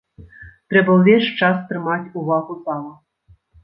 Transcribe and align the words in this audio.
Трэба 0.71 0.95
ўвесь 0.95 1.29
час 1.39 1.63
трымаць 1.69 2.01
увагу 2.25 2.61
зала. 2.67 2.93